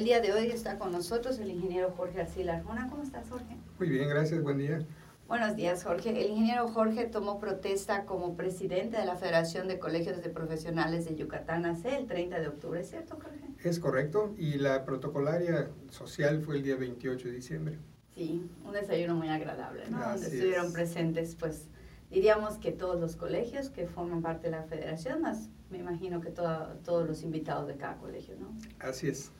El 0.00 0.06
día 0.06 0.22
de 0.22 0.32
hoy 0.32 0.46
está 0.46 0.78
con 0.78 0.92
nosotros 0.92 1.38
el 1.40 1.50
ingeniero 1.50 1.92
Jorge 1.94 2.22
Arcila 2.22 2.54
Arjona. 2.54 2.88
¿Cómo 2.88 3.02
estás, 3.02 3.28
Jorge? 3.28 3.54
Muy 3.78 3.90
bien, 3.90 4.08
gracias, 4.08 4.42
buen 4.42 4.56
día. 4.56 4.82
Buenos 5.28 5.56
días, 5.56 5.84
Jorge. 5.84 6.08
El 6.08 6.30
ingeniero 6.30 6.68
Jorge 6.68 7.04
tomó 7.04 7.38
protesta 7.38 8.06
como 8.06 8.34
presidente 8.34 8.96
de 8.96 9.04
la 9.04 9.16
Federación 9.16 9.68
de 9.68 9.78
Colegios 9.78 10.22
de 10.22 10.30
Profesionales 10.30 11.04
de 11.04 11.16
Yucatán 11.16 11.66
hace 11.66 11.98
el 11.98 12.06
30 12.06 12.40
de 12.40 12.48
octubre, 12.48 12.82
¿cierto, 12.82 13.18
Jorge? 13.22 13.44
Es 13.62 13.78
correcto, 13.78 14.32
y 14.38 14.54
la 14.54 14.86
protocolaria 14.86 15.68
social 15.90 16.40
fue 16.40 16.56
el 16.56 16.62
día 16.62 16.76
28 16.76 17.28
de 17.28 17.34
diciembre. 17.34 17.78
Sí, 18.14 18.48
un 18.64 18.72
desayuno 18.72 19.16
muy 19.16 19.28
agradable, 19.28 19.82
¿no? 19.90 20.00
Donde 20.00 20.28
estuvieron 20.28 20.72
presentes, 20.72 21.36
pues, 21.38 21.66
diríamos 22.10 22.56
que 22.56 22.72
todos 22.72 22.98
los 22.98 23.16
colegios 23.16 23.68
que 23.68 23.86
forman 23.86 24.22
parte 24.22 24.46
de 24.46 24.52
la 24.52 24.62
federación, 24.62 25.20
más 25.20 25.50
me 25.68 25.76
imagino 25.76 26.22
que 26.22 26.30
todos 26.30 27.06
los 27.06 27.22
invitados 27.22 27.68
de 27.68 27.76
cada 27.76 27.98
colegio, 27.98 28.34
¿no? 28.40 28.48
Así 28.78 29.06
es. 29.06 29.30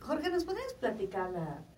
Jorge, 0.00 0.30
¿nos 0.30 0.44
podrías 0.44 0.74
platicar 0.74 1.30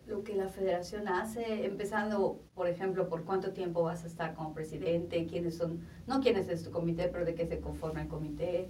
lo 0.06 0.24
que 0.24 0.34
la 0.34 0.48
federación 0.48 1.08
hace, 1.08 1.64
empezando, 1.64 2.40
por 2.54 2.68
ejemplo, 2.68 3.08
por 3.08 3.24
cuánto 3.24 3.52
tiempo 3.52 3.82
vas 3.82 4.04
a 4.04 4.06
estar 4.06 4.34
como 4.34 4.54
presidente, 4.54 5.26
quiénes 5.26 5.56
son, 5.56 5.80
no 6.06 6.20
quiénes 6.20 6.48
es 6.48 6.62
tu 6.62 6.70
comité, 6.70 7.08
pero 7.08 7.24
de 7.24 7.34
qué 7.34 7.46
se 7.46 7.60
conforma 7.60 8.02
el 8.02 8.08
comité? 8.08 8.68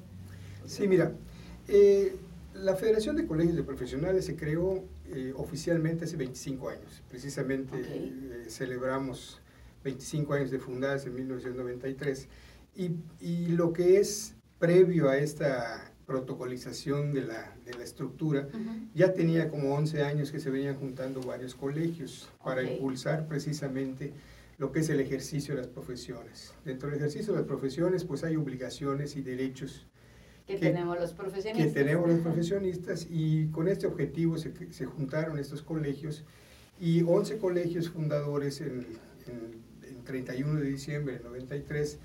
Sí, 0.66 0.88
mira, 0.88 1.12
eh, 1.68 2.16
la 2.54 2.76
Federación 2.76 3.16
de 3.16 3.26
Colegios 3.26 3.56
de 3.56 3.62
Profesionales 3.62 4.26
se 4.26 4.36
creó 4.36 4.84
eh, 5.06 5.32
oficialmente 5.36 6.04
hace 6.04 6.16
25 6.16 6.68
años. 6.68 7.02
Precisamente 7.08 7.72
eh, 7.76 8.44
celebramos 8.48 9.40
25 9.84 10.34
años 10.34 10.50
de 10.50 10.58
fundadas 10.58 11.06
en 11.06 11.14
1993. 11.14 12.28
Y, 12.74 12.92
y 13.20 13.48
lo 13.48 13.72
que 13.72 13.98
es 13.98 14.34
previo 14.58 15.08
a 15.08 15.18
esta 15.18 15.91
protocolización 16.12 17.14
de 17.14 17.22
la, 17.22 17.56
de 17.64 17.72
la 17.72 17.84
estructura, 17.84 18.46
ya 18.94 19.14
tenía 19.14 19.48
como 19.48 19.74
11 19.74 20.02
años 20.02 20.30
que 20.30 20.40
se 20.40 20.50
venían 20.50 20.74
juntando 20.74 21.22
varios 21.22 21.54
colegios 21.54 22.28
para 22.44 22.62
impulsar 22.62 23.26
precisamente 23.26 24.12
lo 24.58 24.72
que 24.72 24.80
es 24.80 24.90
el 24.90 25.00
ejercicio 25.00 25.54
de 25.54 25.62
las 25.62 25.68
profesiones. 25.68 26.52
Dentro 26.66 26.90
del 26.90 26.98
ejercicio 26.98 27.32
de 27.32 27.38
las 27.38 27.48
profesiones, 27.48 28.04
pues 28.04 28.24
hay 28.24 28.36
obligaciones 28.36 29.16
y 29.16 29.22
derechos 29.22 29.86
que, 30.46 30.58
tenemos 30.58 31.00
los 31.00 31.14
profesionistas. 31.14 31.72
Que 31.72 31.80
tenemos 31.80 32.08
los 32.10 32.20
profesionistas 32.20 33.06
y 33.08 33.46
con 33.46 33.68
este 33.68 33.86
objetivo 33.86 34.36
se, 34.36 34.52
se 34.70 34.84
juntaron 34.84 35.38
estos 35.38 35.62
colegios 35.62 36.24
y 36.78 37.02
11 37.02 37.38
colegios 37.38 37.88
fundadores 37.88 38.60
en, 38.60 38.86
en, 39.26 39.62
en 39.88 40.04
31 40.04 40.60
de 40.60 40.66
diciembre 40.66 41.14
del 41.14 41.22
93 41.24 41.98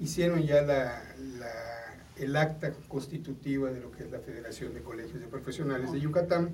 hicieron 0.00 0.42
ya 0.42 0.60
la, 0.60 1.02
la 1.38 1.85
el 2.18 2.36
acta 2.36 2.72
constitutiva 2.88 3.70
de 3.70 3.80
lo 3.80 3.90
que 3.90 4.04
es 4.04 4.10
la 4.10 4.20
Federación 4.20 4.74
de 4.74 4.80
Colegios 4.80 5.20
de 5.20 5.26
Profesionales 5.26 5.92
de 5.92 6.00
Yucatán 6.00 6.50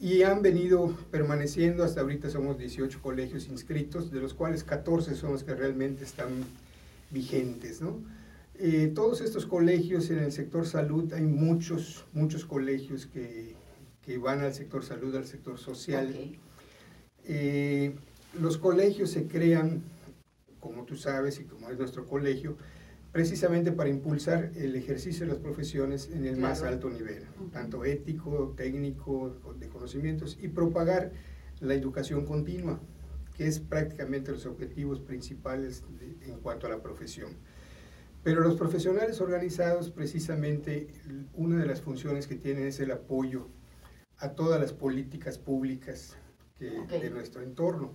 y 0.00 0.22
han 0.22 0.40
venido 0.40 0.96
permaneciendo, 1.10 1.84
hasta 1.84 2.00
ahorita 2.00 2.30
somos 2.30 2.58
18 2.58 3.02
colegios 3.02 3.48
inscritos, 3.48 4.10
de 4.10 4.20
los 4.20 4.32
cuales 4.32 4.64
14 4.64 5.14
son 5.14 5.32
los 5.32 5.44
que 5.44 5.54
realmente 5.54 6.04
están 6.04 6.28
vigentes. 7.10 7.82
¿no? 7.82 8.00
Eh, 8.58 8.90
todos 8.94 9.20
estos 9.20 9.44
colegios 9.44 10.10
en 10.10 10.20
el 10.20 10.32
sector 10.32 10.66
salud, 10.66 11.12
hay 11.12 11.26
muchos, 11.26 12.06
muchos 12.14 12.46
colegios 12.46 13.06
que, 13.06 13.54
que 14.02 14.16
van 14.16 14.40
al 14.40 14.54
sector 14.54 14.84
salud, 14.84 15.14
al 15.16 15.26
sector 15.26 15.58
social. 15.58 16.14
Eh, 17.24 17.94
los 18.40 18.56
colegios 18.56 19.10
se 19.10 19.26
crean, 19.26 19.82
como 20.60 20.84
tú 20.84 20.96
sabes 20.96 21.40
y 21.40 21.44
como 21.44 21.70
es 21.70 21.78
nuestro 21.78 22.06
colegio, 22.06 22.56
precisamente 23.12 23.72
para 23.72 23.90
impulsar 23.90 24.52
el 24.54 24.76
ejercicio 24.76 25.26
de 25.26 25.32
las 25.32 25.42
profesiones 25.42 26.10
en 26.12 26.26
el 26.26 26.36
más 26.36 26.62
alto 26.62 26.88
nivel, 26.88 27.24
tanto 27.52 27.84
ético, 27.84 28.54
técnico, 28.56 29.36
de 29.58 29.68
conocimientos, 29.68 30.38
y 30.40 30.48
propagar 30.48 31.12
la 31.60 31.74
educación 31.74 32.24
continua, 32.24 32.80
que 33.36 33.46
es 33.46 33.58
prácticamente 33.58 34.30
los 34.30 34.46
objetivos 34.46 35.00
principales 35.00 35.82
en 36.22 36.38
cuanto 36.38 36.66
a 36.66 36.70
la 36.70 36.82
profesión. 36.82 37.30
Pero 38.22 38.42
los 38.42 38.56
profesionales 38.56 39.20
organizados, 39.20 39.90
precisamente, 39.90 40.88
una 41.34 41.58
de 41.58 41.66
las 41.66 41.80
funciones 41.80 42.26
que 42.26 42.36
tienen 42.36 42.66
es 42.66 42.78
el 42.78 42.90
apoyo 42.92 43.48
a 44.18 44.32
todas 44.32 44.60
las 44.60 44.72
políticas 44.72 45.38
públicas 45.38 46.16
de 46.58 47.10
nuestro 47.10 47.42
entorno 47.42 47.94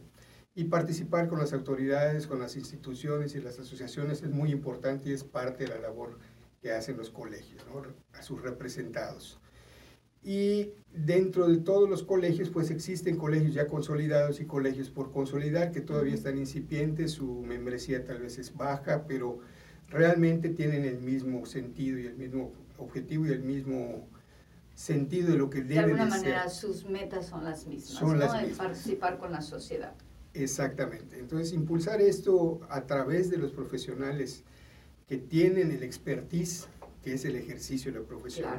y 0.55 0.63
participar 0.63 1.27
con 1.27 1.39
las 1.39 1.51
autoridades, 1.51 2.27
con 2.27 2.39
las 2.39 2.55
instituciones 2.55 3.35
y 3.35 3.41
las 3.41 3.59
asociaciones 3.59 4.23
es 4.23 4.31
muy 4.31 4.51
importante 4.51 5.09
y 5.09 5.13
es 5.13 5.25
parte 5.25 5.65
de 5.65 5.69
la 5.69 5.79
labor 5.79 6.17
que 6.61 6.71
hacen 6.71 6.95
los 6.95 7.09
colegios, 7.09 7.61
a 8.13 8.23
sus 8.23 8.41
representados. 8.41 9.37
Y 10.23 10.71
dentro 10.91 11.47
de 11.47 11.57
todos 11.57 11.87
los 11.87 12.03
colegios, 12.03 12.49
pues 12.49 12.71
existen 12.71 13.17
colegios 13.17 13.53
ya 13.53 13.67
consolidados 13.67 14.39
y 14.39 14.45
colegios 14.45 14.89
por 14.89 15.11
consolidar 15.11 15.71
que 15.71 15.81
todavía 15.81 16.15
están 16.15 16.37
incipientes, 16.37 17.11
su 17.11 17.43
membresía 17.43 18.03
tal 18.05 18.21
vez 18.21 18.39
es 18.39 18.55
baja, 18.55 19.05
pero 19.07 19.39
realmente 19.89 20.49
tienen 20.49 20.85
el 20.85 20.99
mismo 20.99 21.45
sentido 21.45 21.99
y 21.99 22.07
el 22.07 22.15
mismo 22.15 22.53
objetivo 22.77 23.27
y 23.27 23.31
el 23.31 23.43
mismo 23.43 24.07
sentido 24.73 25.31
de 25.31 25.37
lo 25.37 25.49
que 25.49 25.61
deben 25.61 25.95
de 25.95 26.01
alguna 26.01 26.05
manera 26.05 26.49
sus 26.49 26.85
metas 26.85 27.27
son 27.27 27.43
las 27.43 27.67
mismas, 27.67 27.97
son 27.97 28.19
las 28.19 28.41
mismas. 28.41 28.57
participar 28.57 29.17
con 29.19 29.31
la 29.31 29.41
sociedad. 29.41 29.93
Exactamente. 30.35 31.17
Entonces, 31.17 31.53
impulsar 31.53 32.01
esto 32.01 32.59
a 32.69 32.85
través 32.85 33.29
de 33.29 33.37
los 33.37 33.51
profesionales 33.51 34.43
que 35.07 35.17
tienen 35.17 35.71
el 35.71 35.81
expertise, 35.81 36.67
que 37.01 37.13
es 37.13 37.25
el 37.25 37.35
ejercicio 37.35 37.91
de 37.91 37.99
la 37.99 38.05
profesión, 38.05 38.49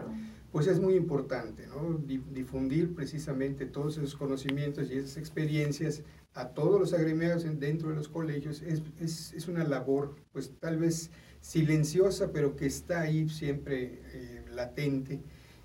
pues 0.53 0.69
es 0.69 0.81
muy 0.81 0.95
importante, 0.95 1.67
¿no? 1.67 1.99
Difundir 2.33 2.95
precisamente 2.95 3.67
todos 3.67 3.99
esos 3.99 4.15
conocimientos 4.15 4.91
y 4.91 4.95
esas 4.95 5.19
experiencias 5.19 6.03
a 6.33 6.49
todos 6.49 6.81
los 6.81 6.93
agremiados 6.93 7.45
dentro 7.59 7.91
de 7.91 7.97
los 7.97 8.09
colegios 8.09 8.63
es, 8.63 8.83
es, 9.01 9.33
es, 9.35 9.49
una 9.49 9.65
labor, 9.65 10.15
pues 10.33 10.53
tal 10.61 10.79
vez 10.79 11.11
silenciosa, 11.41 12.33
pero 12.33 12.57
que 12.57 12.67
está 12.67 13.03
ahí 13.03 13.29
siempre 13.29 14.01
eh, 14.13 14.45
latente 14.51 15.21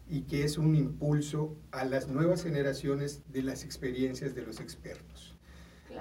y 0.10 0.24
que 0.24 0.44
es 0.44 0.58
un 0.58 0.76
impulso 0.76 1.56
a 1.72 1.86
las 1.86 2.08
nuevas 2.08 2.44
generaciones 2.44 3.22
de 3.32 3.44
las 3.44 3.64
experiencias 3.64 4.34
de 4.34 4.42
los 4.42 4.60
expertos. 4.60 5.38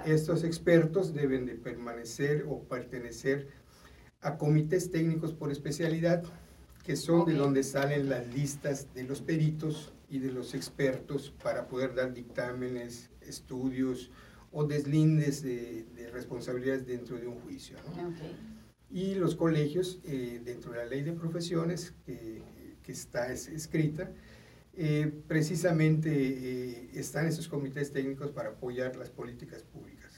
Estos 0.05 0.43
expertos 0.43 1.13
deben 1.13 1.45
de 1.45 1.55
permanecer 1.55 2.45
o 2.47 2.63
pertenecer 2.63 3.47
a 4.21 4.37
comités 4.37 4.91
técnicos 4.91 5.33
por 5.33 5.51
especialidad, 5.51 6.23
que 6.83 6.95
son 6.95 7.25
de 7.25 7.33
donde 7.33 7.63
salen 7.63 8.09
las 8.09 8.27
listas 8.33 8.93
de 8.93 9.03
los 9.03 9.21
peritos 9.21 9.93
y 10.09 10.19
de 10.19 10.31
los 10.31 10.53
expertos 10.53 11.33
para 11.43 11.67
poder 11.67 11.95
dar 11.95 12.13
dictámenes, 12.13 13.09
estudios 13.21 14.11
o 14.51 14.65
deslindes 14.65 15.41
de, 15.43 15.85
responsabilidades 16.11 16.85
dentro 16.85 17.17
de 17.17 17.27
un 17.27 17.39
juicio. 17.39 17.77
Y 18.89 19.15
los 19.15 19.35
colegios, 19.35 19.99
eh, 20.03 20.41
dentro 20.43 20.73
de 20.73 20.79
la 20.79 20.85
ley 20.85 21.03
de 21.03 21.13
profesiones 21.13 21.93
que, 22.05 22.41
que 22.83 22.91
está 22.91 23.31
escrita, 23.31 24.11
eh, 24.73 25.23
precisamente 25.27 26.09
eh, 26.11 26.89
están 26.93 27.27
esos 27.27 27.47
comités 27.47 27.91
técnicos 27.91 28.31
para 28.31 28.49
apoyar 28.49 28.95
las 28.95 29.09
políticas 29.09 29.63
públicas. 29.63 30.11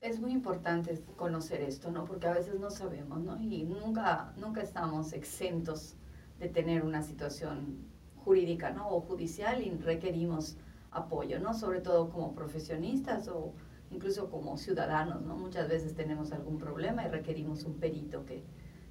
Es 0.00 0.20
muy 0.20 0.32
importante 0.32 1.02
conocer 1.16 1.60
esto, 1.62 1.90
¿no? 1.90 2.04
Porque 2.04 2.28
a 2.28 2.34
veces 2.34 2.58
no 2.58 2.70
sabemos, 2.70 3.20
¿no? 3.20 3.40
Y 3.40 3.64
nunca, 3.64 4.32
nunca 4.36 4.62
estamos 4.62 5.12
exentos 5.12 5.96
de 6.38 6.48
tener 6.48 6.84
una 6.84 7.02
situación 7.02 7.88
jurídica, 8.16 8.70
¿no? 8.70 8.88
O 8.88 9.00
judicial 9.00 9.62
y 9.62 9.70
requerimos 9.70 10.56
apoyo, 10.90 11.40
¿no? 11.40 11.54
Sobre 11.54 11.80
todo 11.80 12.10
como 12.10 12.34
profesionistas 12.34 13.28
o 13.28 13.54
incluso 13.90 14.30
como 14.30 14.56
ciudadanos, 14.56 15.22
¿no? 15.22 15.36
Muchas 15.36 15.68
veces 15.68 15.94
tenemos 15.94 16.32
algún 16.32 16.58
problema 16.58 17.04
y 17.04 17.08
requerimos 17.08 17.64
un 17.64 17.78
perito 17.78 18.24
que, 18.24 18.44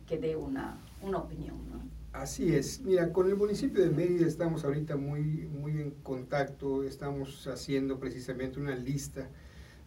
que 0.06 0.18
dé 0.18 0.36
una, 0.36 0.78
una 1.02 1.20
opinión, 1.20 1.58
¿no? 1.70 1.97
Así 2.14 2.56
es. 2.56 2.82
Mira, 2.82 3.12
con 3.14 3.28
el 3.28 3.36
municipio 3.36 3.84
de 3.84 3.90
Mérida 3.90 4.26
estamos 4.26 4.64
ahorita 4.64 4.96
muy, 4.98 5.48
muy 5.48 5.74
en 5.80 5.92
contacto, 5.92 6.84
estamos 6.84 7.48
haciendo 7.48 8.00
precisamente 8.00 8.60
una 8.60 8.76
lista 8.76 9.30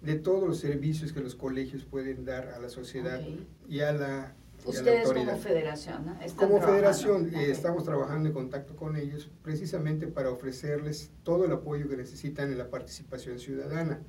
de 0.00 0.14
todos 0.14 0.49
los 0.49 0.58
servicios 0.58 1.12
que 1.12 1.20
los 1.20 1.34
colegios 1.34 1.84
pueden 1.84 2.25
dar 2.25 2.49
a 2.49 2.58
la 2.58 2.69
sociedad 2.69 3.20
y 3.69 3.81
a 3.81 3.93
la 3.93 4.34
Ustedes 4.64 5.08
como 5.08 5.37
federación, 5.37 6.06
¿no? 6.06 6.19
Como 6.37 6.61
federación 6.61 7.34
eh, 7.34 7.50
estamos 7.50 7.84
trabajando 7.84 8.28
en 8.28 8.34
contacto 8.34 8.76
con 8.76 8.96
ellos 8.96 9.31
precisamente 9.43 10.06
para 10.06 10.31
ofrecerles 10.31 11.11
todo 11.22 11.46
el 11.46 11.52
apoyo 11.52 11.88
que 11.88 11.96
necesitan 11.96 12.52
en 12.52 12.58
la 12.58 12.69
participación 12.69 13.38
ciudadana. 13.38 14.02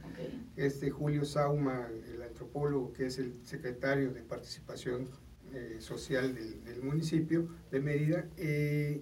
Este 0.58 0.90
Julio 0.90 1.24
Sauma, 1.24 1.88
el 2.14 2.22
antropólogo 2.22 2.92
que 2.92 3.06
es 3.06 3.18
el 3.18 3.40
secretario 3.46 4.12
de 4.12 4.24
participación 4.24 5.08
eh, 5.54 5.78
social 5.80 6.34
del, 6.34 6.82
municipio 6.82 7.48
de 7.72 7.80
Mérida, 7.80 8.28
eh, 8.38 9.02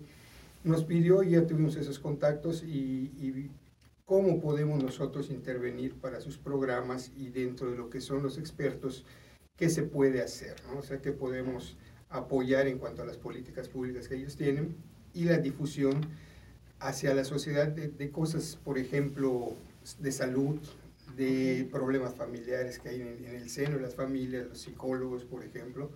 nos 0.63 0.84
pidió, 0.84 1.24
ya 1.24 1.46
tuvimos 1.48 1.75
esos 1.75 2.00
contactos, 2.00 2.63
y, 2.63 3.50
cómo 4.06 4.42
podemos 4.42 4.81
nosotros 4.84 5.30
intervenir 5.30 5.94
para 5.94 6.19
sus 6.19 6.40
programas 6.40 7.12
y 7.16 7.30
dentro 7.30 7.69
de 7.69 7.78
lo 7.78 7.92
que 7.92 8.01
son 8.01 8.24
los 8.24 8.40
expertos, 8.40 9.06
qué 9.56 9.69
se 9.69 9.84
puede 9.84 10.24
hacer, 10.24 10.56
¿no? 10.68 10.80
o 10.80 10.81
sea, 10.81 11.00
qué 11.00 11.12
podemos 11.12 11.78
apoyar 12.10 12.66
en 12.66 12.80
cuanto 12.80 13.04
a 13.04 13.06
las 13.06 13.18
políticas 13.18 13.69
públicas 13.69 14.07
que 14.07 14.16
ellos 14.16 14.36
tienen 14.36 14.75
y 15.13 15.25
la 15.25 15.38
difusión 15.38 16.02
hacia 16.80 17.13
la 17.13 17.24
sociedad 17.24 17.68
de, 17.68 18.12
cosas, 18.12 18.57
por 18.63 18.78
ejemplo, 18.78 19.54
de 20.00 20.12
salud, 20.12 20.60
de 21.16 21.68
problemas 21.72 22.16
familiares 22.16 22.80
que 22.80 22.90
hay 22.90 23.02
en, 23.02 23.25
el 23.25 23.50
seno 23.50 23.75
de 23.75 23.81
las 23.81 23.95
familias, 23.95 24.48
los 24.48 24.60
psicólogos, 24.60 25.25
por 25.25 25.44
ejemplo. 25.44 25.92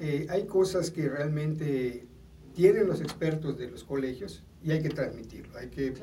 Eh, 0.00 0.26
hay 0.30 0.46
cosas 0.46 0.90
que 0.90 1.08
realmente 1.08 2.06
tienen 2.54 2.86
los 2.86 3.00
expertos 3.00 3.58
de 3.58 3.70
los 3.70 3.84
colegios 3.84 4.42
y 4.62 4.72
hay 4.72 4.82
que 4.82 4.88
transmitirlo, 4.88 5.56
hay 5.58 5.68
que 5.68 5.94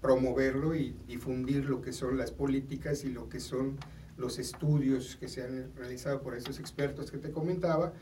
promoverlo 0.00 0.74
y 0.74 0.96
difundir 1.06 1.64
lo 1.64 1.80
que 1.80 1.92
son 1.92 2.18
las 2.18 2.32
políticas 2.32 3.04
y 3.04 3.10
lo 3.10 3.28
que 3.28 3.40
son 3.40 3.78
los 4.16 4.38
estudios 4.38 5.16
que 5.16 5.28
se 5.28 5.42
han 5.42 5.74
realizado 5.76 6.22
por 6.22 6.36
esos 6.36 6.58
expertos 6.58 7.10
que 7.10 7.18
te 7.18 7.30
comentaba 7.30 7.92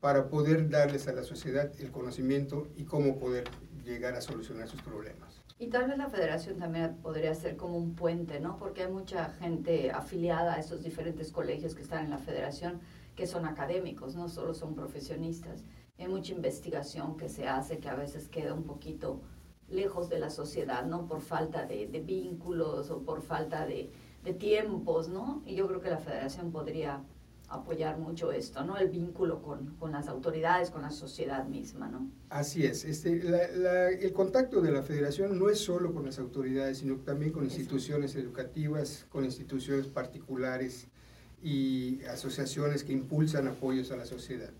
para 0.00 0.28
poder 0.28 0.70
darles 0.70 1.08
a 1.08 1.12
la 1.12 1.24
sociedad 1.24 1.72
el 1.80 1.90
conocimiento 1.90 2.68
y 2.76 2.84
cómo 2.84 3.18
poder 3.18 3.44
llegar 3.84 4.14
a 4.14 4.20
solucionar 4.20 4.68
sus 4.68 4.80
problemas. 4.82 5.42
Y 5.58 5.68
tal 5.68 5.88
vez 5.88 5.98
la 5.98 6.08
federación 6.08 6.56
también 6.56 6.96
podría 7.02 7.34
ser 7.34 7.56
como 7.56 7.76
un 7.76 7.96
puente, 7.96 8.38
¿no? 8.38 8.56
Porque 8.56 8.82
hay 8.82 8.92
mucha 8.92 9.30
gente 9.30 9.90
afiliada 9.90 10.54
a 10.54 10.60
esos 10.60 10.84
diferentes 10.84 11.32
colegios 11.32 11.74
que 11.74 11.82
están 11.82 12.04
en 12.04 12.10
la 12.10 12.18
federación 12.18 12.80
que 13.18 13.26
son 13.26 13.46
académicos, 13.46 14.14
no 14.14 14.28
solo 14.28 14.54
son 14.54 14.76
profesionistas. 14.76 15.64
Hay 15.98 16.06
mucha 16.06 16.32
investigación 16.32 17.16
que 17.16 17.28
se 17.28 17.48
hace 17.48 17.78
que 17.78 17.88
a 17.88 17.96
veces 17.96 18.28
queda 18.28 18.54
un 18.54 18.62
poquito 18.62 19.22
lejos 19.68 20.08
de 20.08 20.20
la 20.20 20.30
sociedad, 20.30 20.86
¿no? 20.86 21.08
Por 21.08 21.20
falta 21.20 21.66
de, 21.66 21.88
de 21.88 21.98
vínculos 21.98 22.92
o 22.92 23.02
por 23.02 23.22
falta 23.22 23.66
de, 23.66 23.90
de 24.22 24.34
tiempos, 24.34 25.08
¿no? 25.08 25.42
Y 25.46 25.56
yo 25.56 25.66
creo 25.66 25.80
que 25.80 25.90
la 25.90 25.98
federación 25.98 26.52
podría 26.52 27.02
apoyar 27.48 27.98
mucho 27.98 28.30
esto, 28.30 28.64
¿no? 28.64 28.76
El 28.76 28.88
vínculo 28.88 29.42
con, 29.42 29.74
con, 29.80 29.90
las 29.90 30.06
autoridades, 30.06 30.70
con 30.70 30.82
la 30.82 30.92
sociedad 30.92 31.44
misma, 31.44 31.88
¿no? 31.88 32.08
Así 32.28 32.64
es. 32.64 32.84
Este, 32.84 33.20
el 34.00 34.12
contacto 34.12 34.60
de 34.60 34.70
la 34.70 34.82
federación 34.82 35.36
no 35.36 35.48
es 35.50 35.58
solo 35.58 35.92
con 35.92 36.06
las 36.06 36.20
autoridades, 36.20 36.78
sino 36.78 36.98
también 36.98 37.32
con 37.32 37.42
instituciones 37.42 38.14
educativas, 38.14 39.06
con 39.10 39.24
instituciones 39.24 39.88
particulares 39.88 40.86
y 41.42 42.02
asociaciones 42.04 42.84
que 42.84 42.92
impulsan 42.92 43.46
apoyos 43.48 43.90
a 43.90 43.96
la 43.96 44.06
sociedad. 44.06 44.50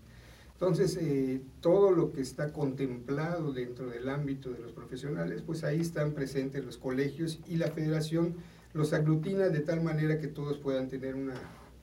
Entonces, 0.53 0.97
eh, 1.01 1.41
todo 1.61 1.91
lo 1.91 2.11
que 2.11 2.21
está 2.21 2.51
contemplado 2.51 3.53
dentro 3.53 3.87
del 3.87 4.09
ámbito 4.09 4.51
de 4.51 4.59
los 4.59 4.73
profesionales, 4.73 5.41
pues 5.41 5.63
ahí 5.63 5.79
están 5.79 6.11
presentes 6.11 6.65
los 6.65 6.77
colegios 6.77 7.39
y 7.47 7.55
la 7.55 7.71
federación 7.71 8.35
los 8.73 8.93
aglutina 8.93 9.49
de 9.49 9.61
tal 9.61 9.81
manera 9.81 10.19
que 10.19 10.27
todos 10.27 10.57
puedan 10.57 10.89
tener 10.89 11.15
una, 11.15 11.35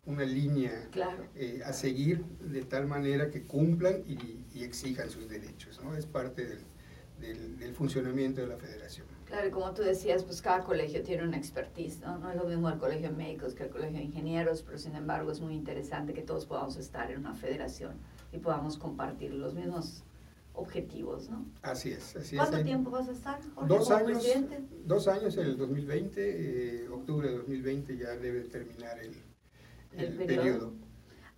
una 0.04 0.24
línea 0.24 0.88
eh, 1.34 1.62
a 1.64 1.72
seguir 1.72 2.24
de 2.40 2.62
tal 2.62 2.86
manera 2.86 3.30
que 3.30 3.42
cumplan 3.42 4.02
y, 4.06 4.44
exijan 4.62 5.10
sus 5.10 5.28
derechos. 5.28 5.80
¿no? 5.84 5.94
Es 5.94 6.06
parte 6.06 6.46
del, 6.46 7.58
del, 7.58 7.74
funcionamiento 7.74 8.40
de 8.40 8.46
la 8.46 8.56
federación. 8.56 9.06
Claro, 9.26 9.48
y 9.48 9.50
como 9.50 9.72
tú 9.74 9.82
decías, 9.82 10.22
pues 10.22 10.40
cada 10.40 10.62
colegio 10.62 11.02
tiene 11.02 11.24
una 11.24 11.36
expertise, 11.36 12.00
¿no? 12.00 12.16
No 12.18 12.30
es 12.30 12.36
lo 12.36 12.44
mismo 12.44 12.68
el 12.68 12.78
colegio 12.78 13.08
de 13.10 13.16
médicos 13.16 13.54
que 13.54 13.64
el 13.64 13.70
colegio 13.70 13.98
de 13.98 14.04
ingenieros, 14.04 14.62
pero 14.62 14.78
sin 14.78 14.94
embargo 14.94 15.32
es 15.32 15.40
muy 15.40 15.54
interesante 15.54 16.14
que 16.14 16.22
todos 16.22 16.46
podamos 16.46 16.76
estar 16.76 17.10
en 17.10 17.18
una 17.18 17.34
federación 17.34 17.96
y 18.32 18.38
podamos 18.38 18.78
compartir 18.78 19.34
los 19.34 19.54
mismos 19.54 20.04
objetivos, 20.54 21.28
¿no? 21.28 21.44
Así 21.62 21.90
es, 21.90 22.14
así 22.14 22.36
¿Cuánto 22.36 22.62
tiempo 22.62 22.90
vas 22.90 23.08
a 23.08 23.12
estar, 23.12 23.40
dos 23.66 23.90
años, 23.90 24.24
Dos 24.84 25.08
años 25.08 25.36
en 25.36 25.46
el 25.46 25.56
2020, 25.56 26.84
eh, 26.84 26.88
octubre 26.88 27.28
de 27.28 27.36
2020 27.38 27.96
ya 27.96 28.16
debe 28.16 28.42
terminar 28.42 28.98
el, 29.00 29.14
el, 29.92 30.14
periodo. 30.14 30.72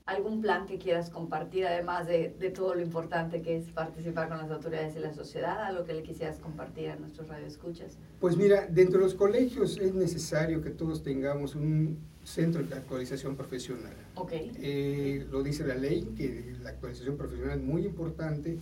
¿Algún 0.09 0.41
plan 0.41 0.65
que 0.65 0.79
quieras 0.79 1.11
compartir, 1.11 1.67
además 1.67 2.07
de, 2.07 2.35
de, 2.41 2.49
todo 2.49 2.75
lo 2.75 2.81
importante 2.81 3.43
que 3.43 3.59
es 3.59 3.67
participar 3.67 4.31
con 4.31 4.39
las 4.39 4.51
autoridades 4.51 4.97
y 4.97 5.01
la 5.01 5.13
sociedad, 5.13 5.63
algo 5.63 5.85
que 5.85 5.93
le 5.93 6.03
quisieras 6.03 6.39
compartir 6.39 6.89
a 6.89 6.97
nuestros 6.97 7.29
radioescuchas? 7.29 7.99
Pues 8.19 8.35
mira, 8.35 8.67
dentro 8.71 9.01
de 9.01 9.05
los 9.05 9.15
colegios 9.15 9.77
es 9.77 9.93
necesario 9.93 10.63
que 10.63 10.71
todos 10.71 11.03
tengamos 11.03 11.55
un 11.55 11.99
centro 12.25 12.63
de 12.63 12.75
actualización 12.75 13.37
profesional. 13.37 13.93
Okay. 14.15 14.51
Eh, 14.57 15.27
lo 15.31 15.43
dice 15.43 15.67
la 15.67 15.75
ley, 15.75 16.15
que 16.17 16.57
la 16.63 16.71
actualización 16.71 17.19
profesional 17.19 17.59
es 17.59 17.65
muy 17.67 17.85
importante 17.85 18.57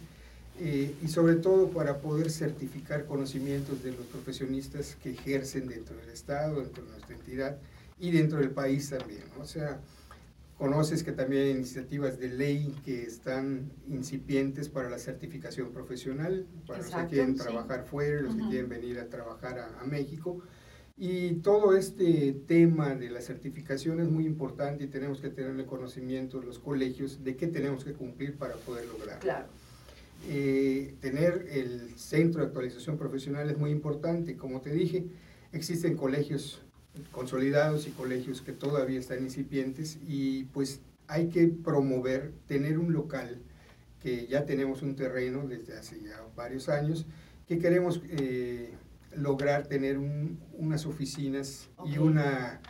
eh, 0.59 0.97
y 1.01 1.07
sobre 1.07 1.37
todo 1.37 1.69
para 1.69 1.99
poder 1.99 2.33
certificar 2.33 3.05
conocimientos 3.07 3.85
de 3.85 3.93
los 3.93 4.07
profesionistas 4.07 4.97
que 5.01 5.11
ejercen 5.11 5.69
dentro 5.69 5.97
del 5.97 6.09
Estado, 6.09 6.61
dentro 6.61 6.83
de 6.83 6.91
nuestra 6.91 7.15
entidad 7.15 7.59
y 8.01 8.11
dentro 8.11 8.41
del 8.41 8.51
país 8.51 8.91
también. 8.91 9.23
O 9.41 9.45
sea, 9.45 9.81
conoces 10.57 11.03
que 11.03 11.13
también 11.13 11.45
hay 11.45 11.51
iniciativas 11.51 12.19
de 12.19 12.29
ley 12.29 12.75
que 12.85 13.03
están 13.03 13.71
incipientes 13.89 14.69
para 14.69 14.89
la 14.89 14.99
certificación 14.99 15.73
profesional, 15.73 16.47
para 16.67 16.83
los 16.83 16.91
que 16.91 17.07
quieren 17.09 17.37
trabajar 17.37 17.85
fuera, 17.85 18.23
los 18.23 18.35
que 18.35 18.43
quieren 18.49 18.69
venir 18.69 18.99
a 18.99 19.09
trabajar 19.09 19.59
a, 19.59 19.85
México. 19.85 20.43
Y 20.97 21.35
todo 21.37 21.77
este 21.77 22.33
tema 22.47 22.95
de 22.95 23.11
la 23.11 23.21
certificación 23.21 24.01
es 24.01 24.09
muy 24.09 24.25
importante 24.25 24.85
y 24.85 24.87
tenemos 24.87 25.21
que 25.21 25.29
tener 25.29 25.51
el 25.51 25.67
conocimiento 25.67 26.41
los 26.41 26.59
colegios 26.59 27.23
de 27.23 27.37
qué 27.37 27.49
tenemos 27.49 27.85
que 27.85 27.93
cumplir 27.93 28.39
para 28.39 28.55
poder 28.55 28.87
lograrlo. 28.87 29.21
Claro. 29.21 29.47
Eh, 30.27 30.95
tener 31.01 31.47
el 31.51 31.91
centro 31.99 32.41
de 32.41 32.47
actualización 32.47 32.97
profesional 32.97 33.51
es 33.51 33.59
muy 33.59 33.71
importante. 33.71 34.39
Como 34.39 34.63
te 34.63 34.73
dije, 34.73 35.05
existen 35.53 35.99
colegios 35.99 36.66
consolidados 37.13 37.87
y 37.87 37.91
colegios 37.91 38.43
que 38.43 38.53
todavía 38.53 38.99
están 38.99 39.23
incipientes 39.23 39.99
y 40.07 40.45
pues 40.45 40.81
hay 41.09 41.29
que 41.29 41.47
promover, 41.47 42.33
tener 42.47 42.79
un 42.79 42.93
local, 42.93 43.41
que 44.01 44.27
ya 44.27 44.45
tenemos 44.45 44.83
un 44.83 44.97
terreno 44.97 45.47
desde 45.47 45.77
hace 45.77 46.01
ya 46.01 46.23
varios 46.37 46.69
años, 46.69 47.07
que 47.47 47.59
queremos 47.59 48.01
eh, 48.09 48.73
lograr 49.17 49.67
tener 49.67 49.99
unas 49.99 50.87
oficinas 50.87 51.69
y, 51.85 51.99
una, 51.99 52.61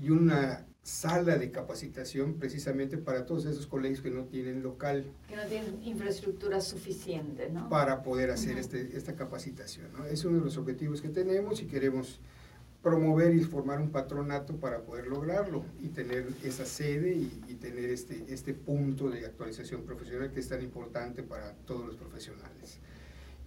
y 0.00 0.10
una 0.10 0.66
sala 0.82 1.36
de 1.36 1.50
capacitación 1.50 2.34
precisamente 2.34 2.98
para 2.98 3.26
todos 3.26 3.46
esos 3.46 3.66
colegios 3.66 4.00
que 4.00 4.10
no 4.10 4.24
tienen 4.24 4.62
local. 4.62 5.04
Que 5.28 5.34
no 5.34 5.44
tienen 5.44 5.82
infraestructura 5.82 6.60
suficiente, 6.60 7.50
¿no? 7.50 7.68
Para 7.68 8.02
poder 8.04 8.30
hacer 8.30 8.56
este, 8.58 8.96
esta 8.96 9.16
capacitación, 9.16 9.92
¿no? 9.92 10.06
Es 10.06 10.24
uno 10.24 10.38
de 10.38 10.44
los 10.44 10.56
objetivos 10.56 11.00
que 11.00 11.08
tenemos 11.08 11.60
y 11.60 11.66
queremos 11.66 12.20
promover 12.86 13.34
y 13.34 13.42
formar 13.42 13.80
un 13.80 13.90
patronato 13.90 14.54
para 14.60 14.82
poder 14.82 15.08
lograrlo 15.08 15.64
y 15.82 15.88
tener 15.88 16.28
esa 16.44 16.64
sede 16.64 17.16
y, 17.16 17.54
tener 17.54 17.90
este, 17.90 18.24
este 18.28 18.54
punto 18.54 19.10
de 19.10 19.26
actualización 19.26 19.82
profesional 19.82 20.30
que 20.30 20.38
es 20.38 20.48
tan 20.48 20.62
importante 20.62 21.24
para 21.24 21.52
todos 21.66 21.84
los 21.84 21.96
profesionales. 21.96 22.78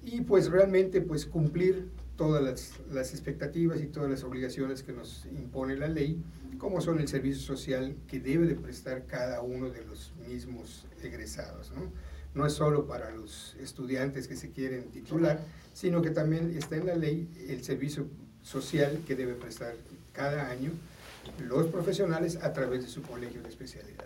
Y 0.03 0.19
pues 0.21 0.51
realmente 0.51 0.99
pues 0.99 1.25
cumplir 1.25 1.87
todas 2.17 2.43
las, 2.43 2.73
las 2.91 3.13
expectativas 3.13 3.79
y 3.79 3.87
todas 3.87 4.11
las 4.11 4.25
obligaciones 4.25 4.83
que 4.83 4.91
nos 4.91 5.25
impone 5.27 5.77
la 5.77 5.87
ley, 5.87 6.21
como 6.57 6.81
son 6.81 6.99
el 6.99 7.07
servicio 7.07 7.41
social 7.41 7.95
que 8.09 8.19
debe 8.19 8.45
de 8.45 8.55
prestar 8.55 9.05
cada 9.05 9.39
uno 9.39 9.69
de 9.69 9.85
los 9.85 10.11
mismos 10.27 10.85
egresados. 11.01 11.71
¿no? 11.71 11.89
no 12.33 12.45
es 12.45 12.51
solo 12.51 12.87
para 12.87 13.09
los 13.11 13.55
estudiantes 13.61 14.27
que 14.27 14.35
se 14.35 14.51
quieren 14.51 14.91
titular, 14.91 15.39
sino 15.73 16.01
que 16.01 16.09
también 16.09 16.53
está 16.57 16.75
en 16.75 16.87
la 16.87 16.95
ley 16.95 17.29
el 17.47 17.63
servicio 17.63 18.09
social 18.43 19.03
que 19.05 19.15
debe 19.15 19.33
prestar 19.33 19.75
cada 20.13 20.49
año 20.49 20.71
los 21.39 21.67
profesionales 21.67 22.37
a 22.41 22.53
través 22.53 22.81
de 22.83 22.87
su 22.87 23.01
colegio 23.01 23.41
de 23.41 23.49
especialidad. 23.49 24.05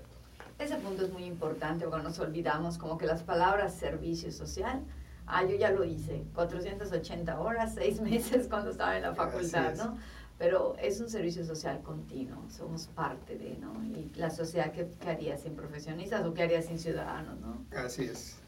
Ese 0.60 0.76
punto 0.78 1.06
es 1.06 1.12
muy 1.12 1.24
importante, 1.26 1.86
porque 1.86 2.04
nos 2.04 2.20
olvidamos 2.20 2.78
como 2.78 2.98
que 2.98 3.06
las 3.06 3.24
palabras 3.24 3.74
servicio 3.74 4.32
social, 4.32 4.82
ah, 5.26 5.44
yo 5.44 5.56
ya 5.56 5.72
lo 5.72 5.84
hice, 5.84 6.24
480 6.36 7.40
horas, 7.40 7.74
seis 7.76 8.00
meses 8.02 8.48
cuando 8.48 8.72
estaba 8.72 8.96
en 8.96 9.04
la 9.04 9.16
facultad, 9.16 9.76
¿no? 9.76 9.98
Pero 10.38 10.76
es 10.82 11.00
un 11.00 11.10
servicio 11.10 11.46
social 11.46 11.82
continuo, 11.82 12.38
somos 12.50 12.88
parte 12.88 13.38
de, 13.38 13.56
¿no? 13.58 13.84
Y 13.84 14.12
la 14.16 14.30
sociedad, 14.30 14.72
¿qué, 14.72 14.88
qué 15.00 15.10
haría 15.10 15.38
sin 15.38 15.56
profesionistas 15.56 16.26
o 16.26 16.34
qué 16.34 16.44
haría 16.44 16.62
sin 16.62 16.80
ciudadanos, 16.80 17.40
¿no? 17.40 17.66
Así 17.78 18.06
es. 18.06 18.43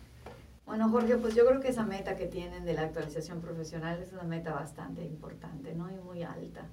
Bueno, 0.66 0.90
Jorge, 0.90 1.18
pues 1.18 1.36
yo 1.36 1.46
creo 1.46 1.60
que 1.60 1.68
esa 1.70 1.86
meta 1.86 2.16
que 2.16 2.26
tienen 2.26 2.66
de 2.66 2.74
la 2.74 2.82
actualización 2.82 3.40
profesional 3.40 4.02
es 4.02 4.12
una 4.14 4.24
meta 4.24 4.54
bastante 4.54 5.06
importante, 5.06 5.74
¿no? 5.76 5.92
Y 5.92 5.98
muy 5.98 6.24
alta. 6.24 6.68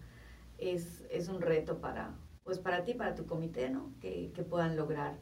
Es, 0.57 1.05
es 1.11 1.29
un 1.29 1.41
reto 1.43 1.79
para, 1.79 2.17
pues 2.43 2.59
para 2.59 2.85
ti, 2.85 2.95
para 2.95 3.15
tu 3.15 3.27
comité, 3.27 3.69
¿no? 3.69 3.93
Que, 4.01 4.33
que 4.35 4.43
puedan 4.43 4.77
lograr, 4.77 5.19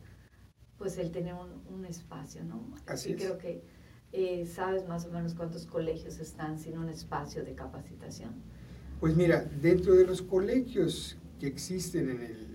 pues 0.78 0.98
el 0.98 1.10
tener 1.10 1.34
un, 1.34 1.62
un 1.66 1.84
espacio, 1.84 2.44
¿no? 2.44 2.72
Así 2.86 3.16
creo 3.16 3.38
que 3.38 3.64
eh, 4.12 4.46
sabes 4.46 4.86
más 4.86 5.04
o 5.06 5.10
menos 5.10 5.34
cuántos 5.34 5.66
colegios 5.66 6.18
están 6.18 6.58
sin 6.58 6.78
un 6.78 6.88
espacio 6.88 7.44
de 7.44 7.54
capacitación. 7.54 8.34
Pues 9.00 9.16
mira, 9.16 9.44
dentro 9.60 9.94
de 9.94 10.06
los 10.06 10.22
colegios 10.22 11.16
que 11.38 11.46
existen 11.46 12.10
en 12.10 12.22
el 12.22 12.49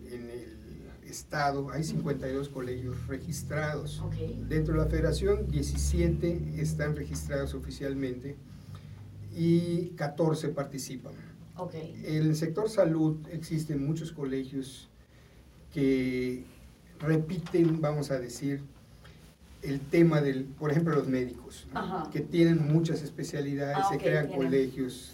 estado 1.08 1.70
hay 1.72 1.84
52 1.84 2.50
colegios 2.50 3.08
registrados. 3.08 4.04
Dentro 4.48 4.74
de 4.74 4.80
la 4.80 4.88
federación, 4.88 5.50
17 5.50 6.54
están 6.58 6.96
registrados 6.96 7.54
oficialmente 7.54 8.36
y 9.36 9.88
14 9.96 10.50
participan. 10.50 11.14
En 12.04 12.24
el 12.24 12.36
sector 12.36 12.70
salud 12.70 13.18
existen 13.32 13.86
muchos 13.86 14.12
colegios 14.12 14.90
que 15.74 16.44
repiten, 17.00 17.82
vamos 17.82 18.12
a 18.12 18.20
decir, 18.20 18.62
el 19.62 19.80
tema 19.80 20.22
del, 20.22 20.46
por 20.46 20.72
ejemplo, 20.72 20.94
los 20.94 21.08
médicos, 21.08 21.68
que 22.12 22.22
tienen 22.22 22.72
muchas 22.72 23.02
especialidades, 23.02 23.78
ah, 23.80 23.90
se 23.90 23.98
crean 23.98 24.28
colegios 24.28 25.14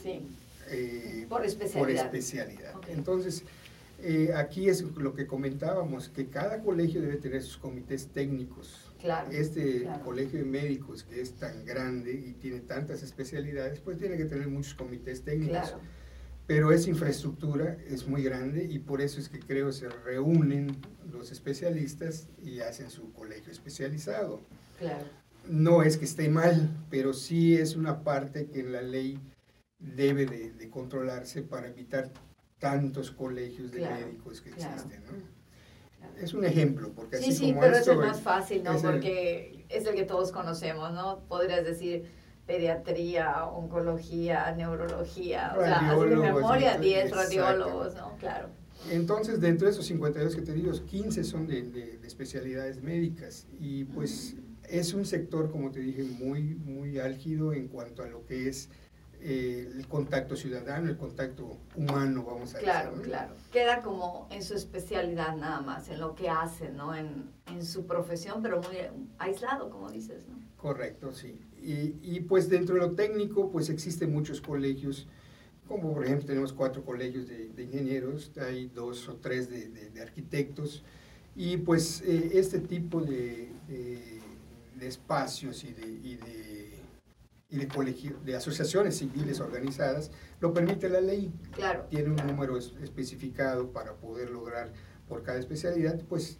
eh, 0.69 1.25
por 1.29 1.45
especialidad. 1.45 2.73
Entonces, 2.89 3.43
eh, 4.03 4.33
aquí 4.35 4.69
es 4.69 4.81
lo 4.81 5.13
que 5.13 5.27
comentábamos, 5.27 6.09
que 6.09 6.27
cada 6.27 6.61
colegio 6.61 7.01
debe 7.01 7.17
tener 7.17 7.41
sus 7.41 7.57
comités 7.57 8.07
técnicos. 8.07 8.93
este 9.31 9.87
colegio 10.03 10.39
de 10.39 10.45
médicos 10.45 11.03
que 11.03 11.21
es 11.21 11.33
tan 11.33 11.65
grande 11.65 12.13
y 12.13 12.33
tiene 12.33 12.59
tantas 12.59 13.01
especialidades, 13.01 13.79
pues 13.79 13.97
tiene 13.97 14.17
que 14.17 14.25
tener 14.25 14.47
muchos 14.47 14.75
comités 14.75 15.23
técnicos. 15.23 15.75
Pero 16.47 16.71
esa 16.71 16.89
infraestructura 16.89 17.77
es 17.87 18.07
muy 18.07 18.23
grande 18.23 18.65
y 18.65 18.79
por 18.79 19.01
eso 19.01 19.19
es 19.19 19.29
que 19.29 19.39
creo 19.39 19.71
se 19.71 19.89
reúnen 19.89 20.77
los 21.11 21.31
especialistas 21.31 22.27
y 22.43 22.59
hacen 22.59 22.89
su 22.89 23.13
colegio 23.13 23.51
especializado. 23.51 24.41
No 25.47 25.83
es 25.83 25.97
que 25.97 26.05
esté 26.05 26.29
mal, 26.29 26.69
pero 26.89 27.13
sí 27.13 27.55
es 27.55 27.75
una 27.75 28.03
parte 28.03 28.47
que 28.47 28.63
la 28.63 28.81
ley 28.81 29.19
debe 29.79 30.25
de, 30.25 30.69
controlarse 30.69 31.41
para 31.41 31.67
evitar 31.67 32.11
tantos 32.61 33.09
colegios 33.11 33.71
de 33.71 33.81
médicos 33.81 34.39
que 34.39 34.51
existen. 34.51 35.01
Es 36.17 36.33
un 36.33 36.45
ejemplo, 36.45 36.91
porque 36.95 37.17
así 37.17 37.31
sí, 37.31 37.37
sí, 37.37 37.55
pero 37.59 37.75
es 37.75 37.87
el 37.87 37.97
más 37.97 38.21
fácil, 38.21 38.63
¿no? 38.63 38.79
porque 38.79 39.65
es 39.69 39.85
el 39.85 39.95
que 39.95 40.03
todos 40.03 40.31
conocemos, 40.31 40.93
¿no? 40.93 41.19
Podrías 41.27 41.65
decir 41.65 42.05
pediatría, 42.45 43.45
oncología, 43.45 44.53
neurología, 44.55 45.55
o 45.57 45.61
sea, 45.61 45.91
así 45.91 46.09
de 46.09 46.15
memoria, 46.15 46.77
10 46.77 47.11
radiólogos, 47.11 47.95
¿no? 47.95 48.15
Claro. 48.19 48.49
Entonces, 48.91 49.39
dentro 49.39 49.67
de 49.67 49.73
esos 49.73 49.85
52 49.87 50.35
que 50.35 50.41
te 50.41 50.53
digo, 50.53 50.71
15 50.71 51.23
son 51.23 51.47
de, 51.47 51.63
de, 51.63 51.99
especialidades 52.05 52.81
médicas 52.81 53.47
y 53.59 53.85
pues 53.85 54.35
es 54.69 54.93
un 54.93 55.05
sector, 55.05 55.51
como 55.51 55.71
te 55.71 55.79
dije, 55.79 56.03
muy, 56.03 56.55
muy 56.55 56.99
álgido 56.99 57.53
en 57.53 57.67
cuanto 57.67 58.03
a 58.03 58.07
lo 58.07 58.25
que 58.25 58.49
es 58.49 58.69
eh, 59.23 59.71
el 59.75 59.87
contacto 59.87 60.35
ciudadano, 60.35 60.89
el 60.89 60.97
contacto 60.97 61.57
humano, 61.75 62.23
vamos 62.23 62.53
a 62.53 62.57
decir. 62.57 62.63
Claro, 62.63 62.93
claro. 63.01 63.35
Queda 63.51 63.81
como 63.81 64.27
en 64.31 64.43
su 64.43 64.55
especialidad 64.55 65.35
nada 65.35 65.61
más, 65.61 65.89
en 65.89 65.99
lo 65.99 66.15
que 66.15 66.29
hace, 66.29 66.69
¿no? 66.71 66.95
En, 66.95 67.29
en 67.45 67.63
su 67.63 67.85
profesión, 67.85 68.41
pero 68.41 68.61
muy 68.61 68.77
aislado, 69.19 69.69
como 69.69 69.91
dices, 69.91 70.27
¿no? 70.27 70.39
Correcto, 70.57 71.11
sí. 71.11 71.39
Y, 71.61 71.95
y, 72.01 72.21
pues 72.21 72.49
dentro 72.49 72.75
de 72.75 72.81
lo 72.81 72.91
técnico, 72.93 73.51
pues 73.51 73.69
existen 73.69 74.11
muchos 74.11 74.41
colegios, 74.41 75.07
como 75.67 75.93
por 75.93 76.05
ejemplo 76.05 76.25
tenemos 76.25 76.53
cuatro 76.53 76.83
colegios 76.83 77.27
de, 77.27 77.49
de 77.49 77.63
ingenieros, 77.63 78.31
hay 78.37 78.67
dos 78.67 79.07
o 79.07 79.15
tres 79.15 79.49
de, 79.49 79.69
de, 79.69 80.01
arquitectos, 80.01 80.83
y 81.35 81.57
pues 81.57 82.01
eh, 82.01 82.31
este 82.33 82.59
tipo 82.59 83.01
de, 83.01 83.49
espacios 84.81 85.63
y 85.63 85.73
de, 85.73 85.87
y 85.87 86.17
de, 87.57 87.67
colegio, 87.67 88.17
de 88.23 88.35
asociaciones 88.35 88.97
civiles 88.97 89.39
organizadas 89.39 90.11
lo 90.39 90.53
permite 90.53 90.89
la 90.89 91.01
ley. 91.01 91.33
Claro. 91.51 91.85
Tiene 91.89 92.09
un 92.09 92.27
número 92.27 92.57
especificado 92.57 93.71
para 93.71 93.93
poder 93.95 94.29
lograr 94.29 94.71
por 95.07 95.23
cada 95.23 95.39
especialidad, 95.39 95.99
pues 96.07 96.39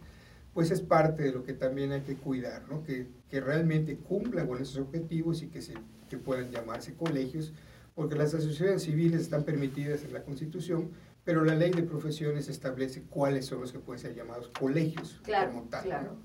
pues 0.54 0.70
es 0.70 0.80
parte 0.80 1.22
de 1.22 1.32
lo 1.32 1.44
que 1.44 1.54
también 1.54 1.92
hay 1.92 2.02
que 2.02 2.16
cuidar, 2.16 2.68
¿no? 2.68 2.82
que, 2.84 3.08
que 3.28 3.40
realmente 3.40 3.96
cumplan 3.96 4.46
con 4.46 4.60
esos 4.60 4.78
objetivos 4.78 5.42
y 5.42 5.48
que, 5.48 5.62
se, 5.62 5.74
que 6.08 6.18
puedan 6.18 6.50
llamarse 6.50 6.94
colegios, 6.94 7.52
porque 7.94 8.16
las 8.16 8.34
asociaciones 8.34 8.82
civiles 8.82 9.22
están 9.22 9.44
permitidas 9.44 10.04
en 10.04 10.12
la 10.12 10.22
Constitución, 10.22 10.90
pero 11.24 11.44
la 11.44 11.54
ley 11.54 11.70
de 11.70 11.82
profesiones 11.82 12.48
establece 12.48 13.02
cuáles 13.02 13.46
son 13.46 13.60
los 13.60 13.72
que 13.72 13.78
pueden 13.78 14.00
ser 14.00 14.14
llamados 14.14 14.48
colegios 14.48 15.20
claro, 15.22 15.52
como 15.52 15.68
tal. 15.68 15.84
Claro. 15.84 16.16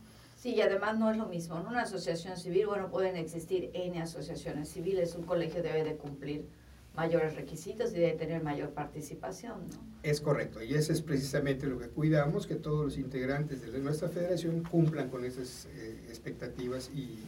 Sí, 0.48 0.56
y 0.56 0.62
además 0.62 0.98
no 0.98 1.12
es 1.12 1.18
lo 1.18 1.25
mismo. 1.25 1.60
En 1.60 1.68
una 1.68 1.82
asociación 1.82 2.38
civil, 2.38 2.68
bueno, 2.68 2.89
pueden 2.89 3.18
existir 3.18 3.70
N 3.74 4.01
asociaciones 4.01 4.70
civiles, 4.70 5.13
un 5.16 5.24
colegio 5.24 5.62
debe 5.62 5.84
de 5.84 5.98
cumplir 5.98 6.48
mayores 6.96 7.36
requisitos 7.36 7.94
y 7.94 8.00
de 8.00 8.13
tener 8.13 8.42
mayor 8.42 8.70
participación. 8.70 9.68
¿no? 9.68 9.75
Es 10.04 10.22
correcto, 10.22 10.63
y 10.63 10.74
eso 10.74 10.94
es 10.94 11.01
precisamente 11.01 11.68
lo 11.68 11.77
que 11.77 11.89
cuidamos, 11.89 12.48
que 12.48 12.56
todos 12.56 12.86
los 12.86 12.98
integrantes 12.98 13.62
de 13.62 13.77
nuestra 13.80 14.08
federación 14.08 14.63
cumplan 14.63 15.10
con 15.10 15.25
esas 15.25 15.66
eh, 15.74 16.06
expectativas 16.08 16.92
y, 16.96 17.20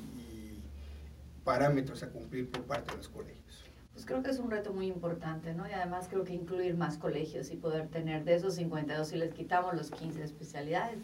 parámetros 1.43 2.03
a 2.03 2.09
cumplir 2.09 2.49
por 2.49 2.63
parte 2.63 2.91
de 2.91 2.97
los 2.99 3.09
colegios. 3.09 3.65
Pues 3.91 4.05
creo 4.05 4.23
que 4.23 4.29
es 4.29 4.39
un 4.39 4.49
reto 4.49 4.71
muy 4.71 4.87
importante, 4.87 5.53
¿no? 5.53 5.67
Y 5.67 5.73
además 5.73 6.07
creo 6.07 6.23
que 6.23 6.33
incluir 6.33 6.77
más 6.77 6.97
colegios 6.97 7.51
y 7.51 7.57
poder 7.57 7.89
tener 7.89 8.23
de 8.23 8.35
esos 8.35 8.53
52, 8.55 9.07
si 9.09 9.17
les 9.17 9.33
quitamos 9.33 9.73
los 9.73 9.91
15 9.91 10.23
especialidades, 10.23 10.99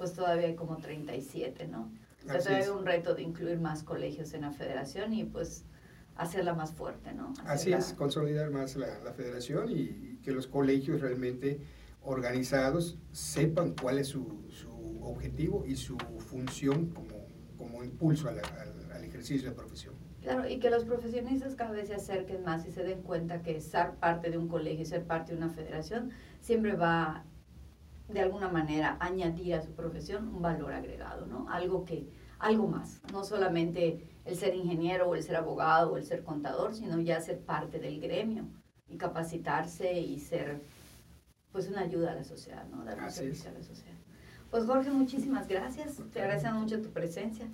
pues 0.00 0.14
todavía 0.14 0.46
hay 0.46 0.54
como 0.54 0.78
37, 0.78 1.68
¿no? 1.68 1.92
O 2.24 2.26
sea, 2.26 2.38
todavía 2.38 2.64
hay 2.64 2.70
un 2.70 2.86
reto 2.86 3.14
de 3.14 3.20
incluir 3.20 3.60
más 3.60 3.82
colegios 3.82 4.32
en 4.32 4.40
la 4.40 4.50
federación 4.50 5.12
y 5.12 5.24
pues 5.24 5.66
hacerla 6.16 6.54
más 6.54 6.72
fuerte, 6.72 7.12
¿no? 7.12 7.34
Así 7.44 7.70
es, 7.70 7.92
consolidar 7.92 8.50
más 8.50 8.76
la, 8.76 9.12
federación 9.12 9.70
y 9.70 10.18
que 10.22 10.32
los 10.32 10.46
colegios 10.46 11.02
realmente 11.02 11.60
organizados 12.00 12.96
sepan 13.12 13.74
cuál 13.78 13.98
es 13.98 14.08
su, 14.08 14.40
objetivo 15.02 15.66
y 15.66 15.76
su 15.76 15.98
función 16.30 16.86
como, 16.88 17.26
como 17.58 17.84
impulso 17.84 18.30
al, 18.30 18.40
ejercicio 19.04 19.50
de 19.50 19.54
la 19.54 19.62
profesión. 19.62 19.94
Claro, 20.22 20.48
y 20.48 20.58
que 20.60 20.70
los 20.70 20.84
profesionistas 20.84 21.56
cada 21.56 21.72
vez 21.72 21.88
se 21.88 21.94
acerquen 21.94 22.42
más 22.42 22.66
y 22.66 22.70
se 22.70 22.84
den 22.84 23.02
cuenta 23.02 23.42
que 23.42 23.60
ser 23.60 23.96
parte 23.96 24.30
de 24.30 24.38
un 24.38 24.48
colegio 24.48 24.80
y 24.80 24.86
ser 24.86 25.04
parte 25.04 25.32
de 25.32 25.38
una 25.38 25.50
federación 25.50 26.10
siempre 26.40 26.72
va 26.72 27.24
de 28.12 28.20
alguna 28.20 28.48
manera 28.48 28.96
añadir 29.00 29.54
a 29.54 29.62
su 29.62 29.72
profesión 29.72 30.28
un 30.28 30.42
valor 30.42 30.72
agregado, 30.72 31.26
¿no? 31.26 31.48
Algo 31.48 31.84
que 31.84 32.08
algo 32.38 32.66
más, 32.66 33.00
no 33.12 33.22
solamente 33.22 34.08
el 34.24 34.36
ser 34.36 34.54
ingeniero 34.54 35.08
o 35.08 35.14
el 35.14 35.22
ser 35.22 35.36
abogado 35.36 35.92
o 35.92 35.96
el 35.96 36.04
ser 36.04 36.24
contador, 36.24 36.74
sino 36.74 36.98
ya 37.00 37.20
ser 37.20 37.40
parte 37.40 37.78
del 37.78 38.00
gremio 38.00 38.46
y 38.88 38.96
capacitarse 38.96 39.92
y 40.00 40.18
ser 40.18 40.62
pues 41.52 41.68
una 41.68 41.82
ayuda 41.82 42.12
a 42.12 42.14
la 42.14 42.24
sociedad, 42.24 42.66
¿no? 42.68 42.84
Dar 42.84 42.98
un 42.98 43.10
servicio 43.10 43.50
a 43.50 43.54
la 43.54 43.62
sociedad. 43.62 43.98
Pues 44.50 44.64
Jorge, 44.64 44.90
muchísimas 44.90 45.48
gracias. 45.48 46.00
Te 46.12 46.20
agradecemos 46.20 46.62
mucho 46.62 46.80
tu 46.80 46.90
presencia. 46.90 47.46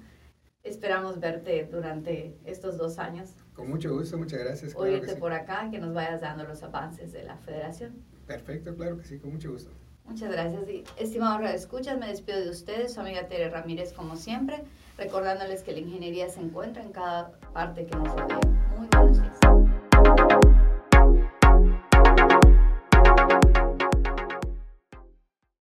Esperamos 0.62 1.20
verte 1.20 1.68
durante 1.70 2.38
estos 2.44 2.76
dos 2.76 2.98
años. 2.98 3.34
Con 3.54 3.68
mucho 3.68 3.92
gusto, 3.92 4.18
muchas 4.18 4.40
gracias. 4.40 4.74
Oírte 4.76 5.16
por 5.16 5.32
acá, 5.32 5.68
que 5.70 5.78
nos 5.78 5.94
vayas 5.94 6.20
dando 6.20 6.44
los 6.44 6.62
avances 6.62 7.12
de 7.12 7.22
la 7.22 7.36
federación. 7.36 8.02
Perfecto, 8.26 8.74
claro 8.74 8.98
que 8.98 9.04
sí, 9.04 9.18
con 9.18 9.32
mucho 9.32 9.52
gusto. 9.52 9.70
Muchas 10.08 10.30
gracias. 10.30 10.62
Estimados 10.96 11.50
escuchas, 11.50 11.98
me 11.98 12.08
despido 12.08 12.40
de 12.40 12.50
ustedes, 12.50 12.94
su 12.94 13.00
amiga 13.00 13.26
Tere 13.26 13.50
Ramírez, 13.50 13.92
como 13.92 14.16
siempre, 14.16 14.62
recordándoles 14.96 15.62
que 15.62 15.72
la 15.72 15.80
ingeniería 15.80 16.28
se 16.28 16.40
encuentra 16.40 16.82
en 16.82 16.92
cada 16.92 17.32
parte 17.52 17.86
que 17.86 17.96
nos 17.96 18.08
rodea. 18.08 18.40
Muy 18.78 18.88
buenos 18.92 19.20
días. 19.20 19.35